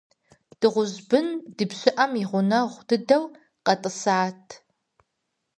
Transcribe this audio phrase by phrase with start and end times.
[0.59, 3.23] Дыгъужь бын ди пщыӀэм и гъунэгъу дыдэу
[3.65, 4.45] къэтӀысат.